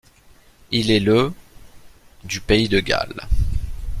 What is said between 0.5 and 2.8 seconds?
Il est le du pays de